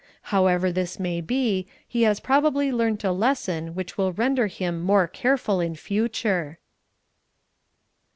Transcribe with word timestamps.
However 0.33 0.71
this 0.71 0.99
may 0.99 1.21
be, 1.21 1.67
he 1.87 2.01
has 2.09 2.19
probably 2.19 2.71
learnt 2.71 3.03
a 3.03 3.11
lesson 3.11 3.75
which 3.75 3.99
will 3.99 4.11
render 4.13 4.47
him 4.47 4.81
more 4.81 5.07
careful 5.07 5.59
in 5.59 5.75
future." 5.75 6.57